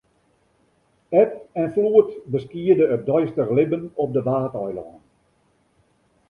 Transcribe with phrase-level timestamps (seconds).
[1.21, 4.99] Eb en floed beskiede it deistich libben op de Waadeilannen.